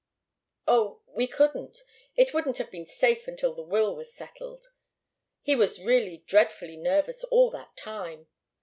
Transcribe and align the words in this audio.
"Oh 0.67 1.03
we 1.05 1.27
couldn't. 1.27 1.83
It 2.15 2.33
wouldn't 2.33 2.57
have 2.57 2.71
been 2.71 2.87
safe 2.87 3.27
until 3.27 3.53
the 3.53 3.61
will 3.61 3.95
was 3.95 4.11
settled. 4.11 4.71
He 5.43 5.55
was 5.55 5.79
really 5.79 6.23
dreadfully 6.25 6.75
nervous 6.75 7.23
all 7.25 7.51
that 7.51 7.77
time. 7.77 8.27